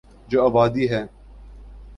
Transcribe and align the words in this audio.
جو 0.27 0.45
آبادی 0.45 0.89
ہے۔ 0.89 1.03